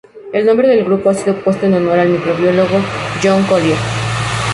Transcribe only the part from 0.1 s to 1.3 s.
El nombre del grupo ha